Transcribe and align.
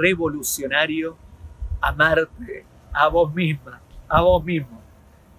revolucionario 0.00 1.16
amarte 1.80 2.64
a 2.92 3.08
vos 3.08 3.34
misma, 3.34 3.80
a 4.08 4.20
vos 4.22 4.44
mismo. 4.44 4.80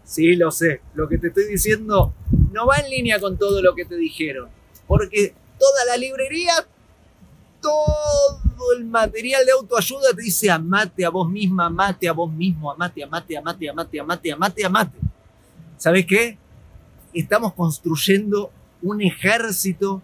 Sí, 0.04 0.36
lo 0.36 0.52
sé, 0.52 0.82
lo 0.94 1.08
que 1.08 1.18
te 1.18 1.28
estoy 1.28 1.46
diciendo 1.46 2.14
no 2.52 2.66
va 2.68 2.78
en 2.78 2.90
línea 2.90 3.20
con 3.20 3.38
todo 3.38 3.62
lo 3.62 3.74
que 3.76 3.86
te 3.86 3.96
dijeron, 3.96 4.50
porque 4.88 5.34
toda 5.58 5.86
la 5.86 5.98
librería, 5.98 6.54
todo 7.62 8.74
el 8.78 8.86
material 8.86 9.46
de 9.46 9.52
autoayuda 9.52 10.14
te 10.16 10.24
dice 10.24 10.50
amate 10.50 11.06
a 11.06 11.10
vos 11.10 11.30
misma, 11.30 11.68
amate 11.68 12.10
a 12.10 12.14
vos 12.14 12.32
mismo, 12.32 12.72
amate, 12.72 13.04
amate, 13.04 13.38
amate, 13.38 13.70
amate, 13.70 14.00
amate, 14.00 14.32
amate, 14.32 14.66
amate. 14.66 14.98
¿Sabes 15.78 16.06
qué? 16.06 16.38
Estamos 17.14 17.54
construyendo 17.54 18.52
un 18.82 19.02
ejército 19.02 20.02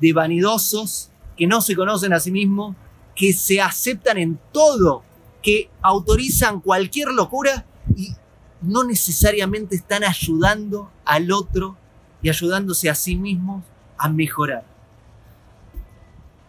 de 0.00 0.12
vanidosos 0.12 1.10
que 1.36 1.46
no 1.46 1.60
se 1.60 1.74
conocen 1.74 2.12
a 2.12 2.20
sí 2.20 2.30
mismos, 2.30 2.76
que 3.14 3.32
se 3.32 3.60
aceptan 3.60 4.18
en 4.18 4.38
todo, 4.52 5.02
que 5.42 5.70
autorizan 5.82 6.60
cualquier 6.60 7.08
locura 7.08 7.66
y 7.96 8.14
no 8.62 8.84
necesariamente 8.84 9.76
están 9.76 10.04
ayudando 10.04 10.90
al 11.04 11.32
otro 11.32 11.76
y 12.22 12.28
ayudándose 12.28 12.88
a 12.88 12.94
sí 12.94 13.16
mismos 13.16 13.64
a 13.98 14.08
mejorar. 14.08 14.64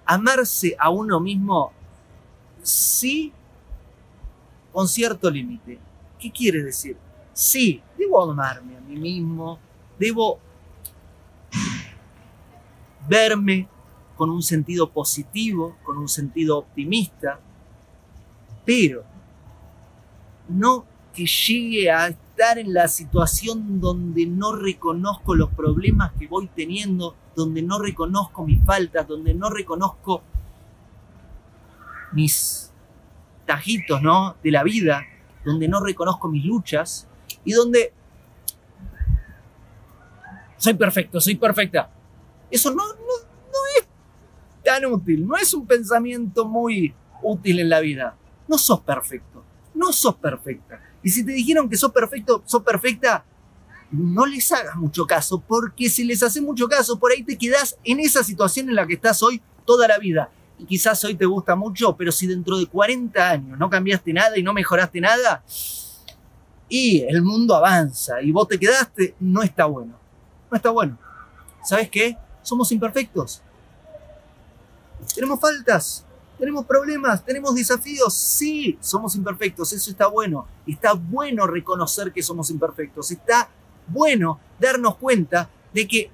Amarse 0.06 0.76
a 0.78 0.90
uno 0.90 1.20
mismo, 1.20 1.72
sí, 2.62 3.34
con 4.72 4.88
cierto 4.88 5.30
límite. 5.30 5.80
¿Qué 6.20 6.32
quiere 6.32 6.64
decir? 6.64 6.98
Sí, 7.34 7.82
debo 7.98 8.22
amarme 8.22 8.78
a 8.78 8.82
mí 8.82 8.96
mismo, 8.96 9.60
debo 9.98 10.40
verme 13.08 13.68
con 14.16 14.30
un 14.30 14.44
sentido 14.44 14.90
positivo, 14.90 15.78
con 15.84 15.98
un 15.98 16.08
sentido 16.08 16.60
optimista, 16.60 17.40
pero 18.66 19.04
no 20.50 20.86
que 21.14 21.26
llegue 21.26 21.92
a 21.92 22.08
estar 22.08 22.58
en 22.58 22.74
la 22.74 22.88
situación 22.88 23.80
donde 23.80 24.26
no 24.26 24.56
reconozco 24.56 25.36
los 25.36 25.50
problemas 25.52 26.12
que 26.14 26.28
voy 26.28 26.48
teniendo, 26.48 27.16
donde 27.36 27.62
no 27.62 27.80
reconozco 27.80 28.46
mis 28.46 28.64
faltas, 28.66 29.08
donde 29.08 29.34
no 29.34 29.50
reconozco 29.50 30.24
mis 32.14 32.72
tajitos, 33.46 34.02
¿no? 34.02 34.36
De 34.44 34.52
la 34.52 34.64
vida, 34.64 35.04
donde 35.46 35.68
no 35.68 35.84
reconozco 35.84 36.28
mis 36.28 36.46
luchas 36.46 37.08
y 37.44 37.54
donde 37.54 37.94
soy 40.58 40.74
perfecto, 40.76 41.20
soy 41.20 41.36
perfecta. 41.36 41.92
Eso 42.50 42.74
no, 42.74 42.84
tan 44.80 45.28
no 45.28 45.38
es 45.38 45.54
un 45.54 45.66
pensamiento 45.66 46.46
muy 46.46 46.94
útil 47.22 47.60
en 47.60 47.70
la 47.70 47.80
vida. 47.80 48.16
No 48.48 48.58
sos 48.58 48.82
perfecto, 48.82 49.44
no 49.74 49.92
sos 49.92 50.16
perfecta. 50.16 50.82
Y 51.04 51.10
si 51.10 51.26
te 51.26 51.32
dijeron 51.32 51.70
que 51.70 51.78
sos 51.78 51.92
perfecto, 51.92 52.44
sos 52.46 52.64
perfecta, 52.64 53.26
no 53.92 54.26
les 54.26 54.52
hagas 54.52 54.76
mucho 54.76 55.06
caso, 55.06 55.40
porque 55.40 55.90
si 55.90 56.04
les 56.04 56.24
haces 56.24 56.42
mucho 56.42 56.68
caso, 56.68 56.98
por 56.98 57.12
ahí 57.12 57.24
te 57.24 57.38
quedás 57.38 57.78
en 57.84 58.00
esa 58.00 58.24
situación 58.24 58.70
en 58.70 58.76
la 58.76 58.88
que 58.88 58.96
estás 58.96 59.22
hoy 59.22 59.42
toda 59.66 59.88
la 59.88 59.98
vida. 60.00 60.32
Y 60.58 60.66
quizás 60.66 61.04
hoy 61.04 61.16
te 61.16 61.26
gusta 61.26 61.56
mucho, 61.56 61.96
pero 61.96 62.12
si 62.12 62.28
dentro 62.28 62.58
de 62.58 62.66
40 62.66 63.30
años 63.30 63.60
no 63.60 63.70
cambiaste 63.70 64.14
nada 64.14 64.38
y 64.38 64.44
no 64.44 64.54
mejoraste 64.54 65.00
nada, 65.02 65.44
y 66.70 67.02
el 67.02 67.22
mundo 67.22 67.56
avanza 67.56 68.22
y 68.22 68.32
vos 68.32 68.48
te 68.48 68.58
quedaste, 68.58 69.16
no 69.20 69.44
está 69.44 69.66
bueno. 69.66 69.94
No 70.50 70.58
está 70.58 70.72
bueno. 70.72 70.98
¿Sabes 71.64 71.90
qué? 71.90 72.18
Somos 72.42 72.72
imperfectos. 72.72 73.42
Tenemos 75.14 75.40
faltas, 75.40 76.06
tenemos 76.38 76.66
problemas, 76.66 77.24
tenemos 77.24 77.56
desafíos. 77.56 78.14
Sí, 78.14 78.78
somos 78.82 79.16
imperfectos, 79.16 79.72
eso 79.74 79.92
está 79.92 80.08
bueno. 80.08 80.48
Está 80.68 80.94
bueno 80.94 81.48
reconocer 81.48 82.12
que 82.12 82.24
somos 82.24 82.50
imperfectos. 82.50 83.12
Está 83.12 83.50
bueno 83.88 84.40
darnos 84.60 84.96
cuenta 84.98 85.50
de 85.74 85.88
que 85.88 86.12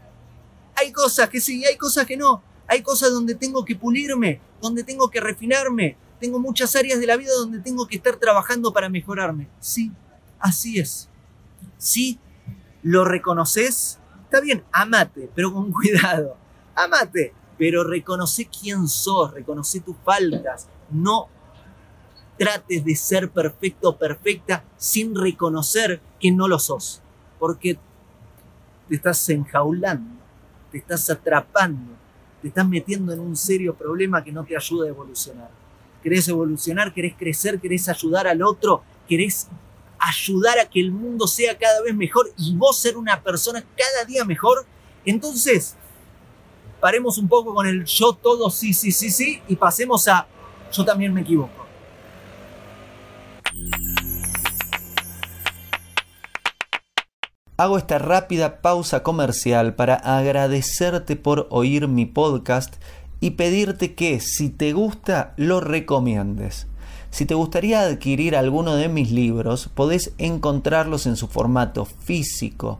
hay 0.76 0.92
cosas 0.92 1.30
que 1.30 1.42
sí, 1.42 1.66
hay 1.66 1.78
cosas 1.78 2.06
que 2.06 2.18
no. 2.18 2.42
Hay 2.68 2.84
cosas 2.84 3.12
donde 3.12 3.36
tengo 3.36 3.66
que 3.66 3.76
pulirme, 3.76 4.40
donde 4.62 4.84
tengo 4.84 5.10
que 5.10 5.20
refinarme. 5.20 5.98
Tengo 6.20 6.40
muchas 6.40 6.76
áreas 6.76 7.00
de 7.00 7.08
la 7.08 7.18
vida 7.18 7.32
donde 7.34 7.60
tengo 7.60 7.88
que 7.88 7.96
estar 7.96 8.18
trabajando 8.18 8.72
para 8.72 8.90
mejorarme. 8.90 9.48
Sí, 9.60 9.92
así 10.40 10.80
es. 10.80 11.10
Sí, 11.78 12.20
lo 12.84 13.06
reconoces. 13.06 14.00
Está 14.26 14.42
bien, 14.42 14.64
amate, 14.72 15.30
pero 15.34 15.52
con 15.52 15.72
cuidado. 15.72 16.38
Amate, 16.76 17.34
pero 17.60 17.84
reconoce 17.84 18.48
quién 18.48 18.88
sos, 18.88 19.34
reconoce 19.34 19.82
tus 19.82 19.98
faltas. 19.98 20.70
No 20.90 21.28
trates 22.38 22.86
de 22.86 22.96
ser 22.96 23.30
perfecto 23.30 23.90
o 23.90 23.98
perfecta 23.98 24.64
sin 24.78 25.14
reconocer 25.14 26.00
que 26.22 26.32
no 26.32 26.48
lo 26.48 26.58
sos, 26.58 27.02
porque 27.38 27.78
te 28.88 28.96
estás 28.96 29.28
enjaulando, 29.28 30.10
te 30.72 30.78
estás 30.78 31.10
atrapando, 31.10 31.92
te 32.42 32.48
estás 32.48 32.66
metiendo 32.66 33.12
en 33.12 33.20
un 33.20 33.36
serio 33.36 33.76
problema 33.76 34.24
que 34.24 34.32
no 34.32 34.46
te 34.46 34.56
ayuda 34.56 34.86
a 34.86 34.90
evolucionar. 34.90 35.50
¿Querés 36.02 36.30
evolucionar? 36.30 36.94
¿Querés 36.94 37.14
crecer? 37.18 37.60
¿Querés 37.60 37.90
ayudar 37.90 38.26
al 38.26 38.42
otro? 38.42 38.84
¿Querés 39.06 39.50
ayudar 40.00 40.60
a 40.60 40.70
que 40.70 40.80
el 40.80 40.94
mundo 40.94 41.28
sea 41.28 41.58
cada 41.58 41.82
vez 41.82 41.94
mejor 41.94 42.32
y 42.38 42.56
vos 42.56 42.80
ser 42.80 42.96
una 42.96 43.22
persona 43.22 43.62
cada 43.76 44.06
día 44.06 44.24
mejor? 44.24 44.66
Entonces, 45.04 45.76
paremos 46.80 47.18
un 47.18 47.28
poco 47.28 47.54
con 47.54 47.68
el 47.68 47.86
yo 47.86 48.14
todo 48.14 48.50
sí, 48.50 48.74
sí, 48.74 48.92
sí, 48.92 49.10
sí 49.12 49.42
y 49.48 49.56
pasemos 49.56 50.08
a 50.08 50.28
yo 50.72 50.86
también 50.86 51.14
me 51.14 51.22
equivoco. 51.22 51.66
Hago 57.58 57.78
esta 57.78 57.98
rápida 57.98 58.62
pausa 58.62 59.04
comercial 59.04 59.76
para 59.76 59.96
agradecerte 59.96 61.18
por 61.18 61.48
oír 61.50 61.90
mi 61.90 62.06
podcast 62.06 62.76
y 63.20 63.32
pedirte 63.32 63.96
que 63.96 64.22
si 64.22 64.50
te 64.50 64.72
gusta 64.72 65.34
lo 65.36 65.60
recomiendes. 65.60 66.68
Si 67.12 67.26
te 67.26 67.34
gustaría 67.34 67.82
adquirir 67.82 68.38
alguno 68.38 68.76
de 68.76 68.88
mis 68.88 69.12
libros, 69.12 69.70
podés 69.74 70.14
encontrarlos 70.20 71.06
en 71.06 71.18
su 71.18 71.28
formato 71.28 71.84
físico 71.84 72.80